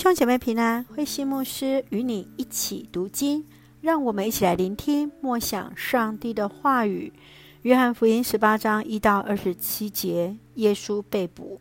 [0.00, 3.44] 兄姐妹平安，慧心牧师与你一起读经，
[3.82, 7.12] 让我们一起来聆听默想上帝的话语。
[7.60, 11.60] 约翰福音十八章一到二十七节，耶稣被捕。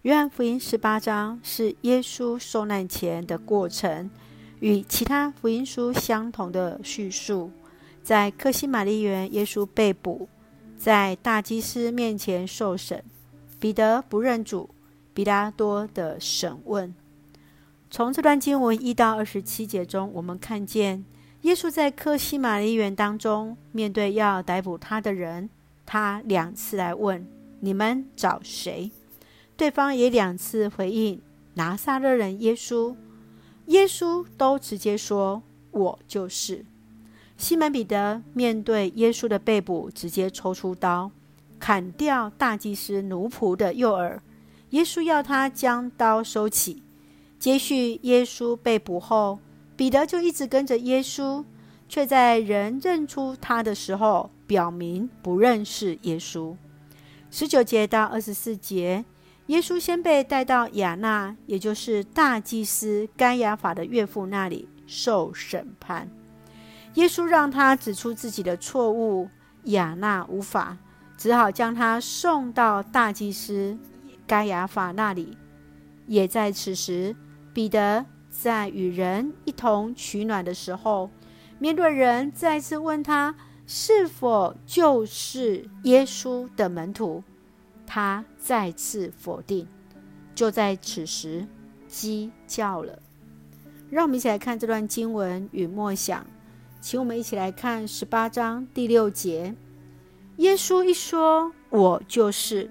[0.00, 4.10] 约翰福音十八章是耶稣受难前的过程，
[4.60, 7.50] 与其他福音书相同的叙述。
[8.02, 10.26] 在克西玛丽园，耶稣被捕，
[10.78, 13.04] 在大祭司面前受审。
[13.60, 14.70] 彼得不认主，
[15.12, 16.94] 彼拉多的审问。
[17.92, 21.04] 从这段经文一到二十七节中，我们看见
[21.42, 25.50] 耶稣在客西马尼园当中，面对要逮捕他的人，
[25.84, 27.28] 他两次来问
[27.60, 28.90] ：“你们找谁？”
[29.58, 31.20] 对方也两次回应
[31.52, 32.96] ：“拿撒勒人耶稣。”
[33.68, 36.64] 耶稣都直接说：“我就是。”
[37.36, 41.10] 西门彼得面对耶稣的被捕，直接抽出刀，
[41.58, 44.22] 砍掉大祭司奴仆的右耳。
[44.70, 46.81] 耶稣要他将刀收起。
[47.42, 49.40] 接续耶稣被捕后，
[49.74, 51.44] 彼得就一直跟着耶稣，
[51.88, 56.54] 却在人认出他的时候，表明不认识耶稣。
[57.32, 59.04] 十九节到二十四节，
[59.46, 66.08] 耶稣先被带到亚那，也就是大祭司该亚法的岳父那里受审判。
[66.94, 69.28] 耶稣让他指出自己的错误，
[69.64, 70.78] 亚那无法，
[71.18, 73.76] 只好将他送到大祭司
[74.28, 75.36] 该亚法那里。
[76.06, 77.16] 也在此时。
[77.52, 81.10] 彼得在与人一同取暖的时候，
[81.58, 83.34] 面对人再次问他
[83.66, 87.22] 是否就是耶稣的门徒，
[87.86, 89.66] 他再次否定。
[90.34, 91.46] 就在此时，
[91.86, 92.98] 鸡叫了。
[93.90, 96.26] 让我们一起来看这段经文与默想，
[96.80, 99.54] 请我们一起来看十八章第六节。
[100.38, 102.70] 耶稣一说“我就是”，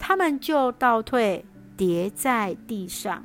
[0.00, 1.44] 他们就倒退，
[1.76, 3.22] 跌在地上。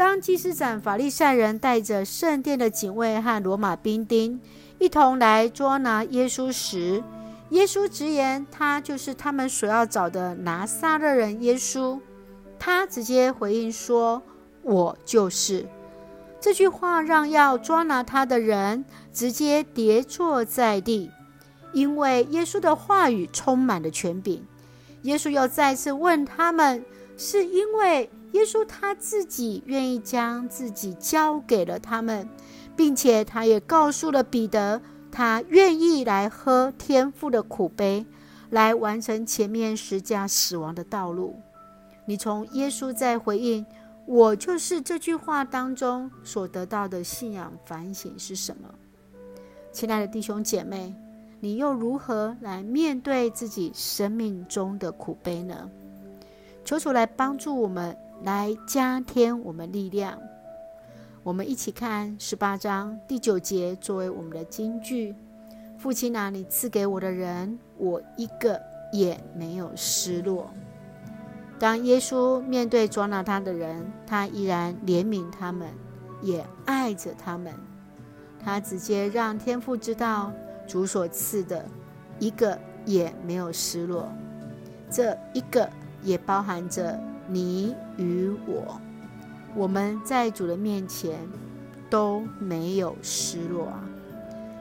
[0.00, 4.40] 当祭司长法利赛人带着圣殿的警卫和罗马兵丁
[4.78, 7.04] 一同来捉拿耶稣时，
[7.50, 12.00] 耶稣直言他就是他们所要找的拿撒勒人耶稣。
[12.58, 14.22] 他直接回应说
[14.64, 15.66] ：“我就是。”
[16.40, 18.82] 这句话让要捉拿他的人
[19.12, 21.10] 直接跌坐在地，
[21.74, 24.42] 因为耶稣的话语充满了权柄。
[25.02, 26.82] 耶稣又再次问他们
[27.20, 32.28] ：“是因为？”耶稣他自己愿意将自己交给了他们，
[32.76, 38.06] 并且他也告诉了彼得，他愿意来喝天父的苦杯，
[38.50, 41.40] 来完成前面十架死亡的道路。
[42.06, 43.66] 你从耶稣在回应
[44.06, 48.72] “我就是”这句话当中所得到的信仰反省是什么？
[49.72, 50.94] 亲爱的弟兄姐妹，
[51.40, 55.68] 你又如何来面对自己生命中的苦杯呢？
[56.70, 57.96] 求主来帮助我们。
[58.22, 60.16] 来加添我们力量。
[61.24, 65.12] 我们一起看十八章第九节作为我们的金句
[65.76, 68.60] ：“父亲哪里赐给我的人，我一个
[68.92, 70.48] 也没有失落。”
[71.58, 75.66] 当耶稣面对捉拿他的人，他依然怜悯他们，
[76.22, 77.52] 也爱着他们。
[78.38, 80.30] 他直接让天父知道，
[80.68, 81.64] 主所赐的
[82.20, 84.08] 一个也没有失落。
[84.90, 85.68] 这一个
[86.02, 86.98] 也包含着。
[87.32, 88.80] 你与我，
[89.54, 91.16] 我们在主的面前
[91.88, 93.84] 都没有失落啊！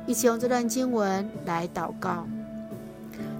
[0.06, 2.28] 一起用这段经文来祷告。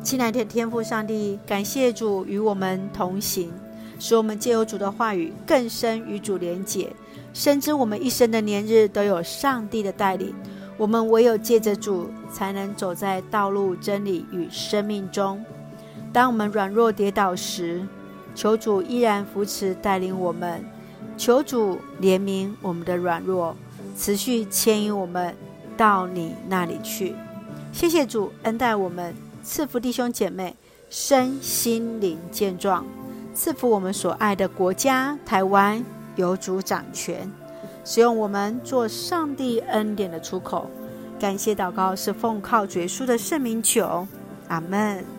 [0.02, 3.52] 亲爱的天父上帝，感谢主与我们同行，
[4.00, 6.92] 使我们借由主的话语更深与主连结，
[7.32, 10.34] 深知我们一生的年日都有上帝的带领。
[10.76, 15.46] 我们唯有借着主，才能走在道路、真理与生命中。
[16.12, 17.86] 当我们软弱跌倒时，
[18.36, 20.64] 求主依然扶持带领我们，
[21.18, 23.56] 求主怜悯我们的软弱，
[23.98, 25.36] 持续牵引我们
[25.78, 27.16] 到你那里去。
[27.72, 30.56] 谢谢主恩待我们，赐福弟兄姐妹
[30.90, 32.86] 身心灵健壮，
[33.34, 35.84] 赐福我们所爱的国家台湾
[36.16, 37.32] 有主掌权，
[37.86, 40.70] 使用我们做上帝恩典的出口。
[41.20, 44.08] 感谢祷告是奉靠主耶稣的圣名求，
[44.48, 45.19] 阿门。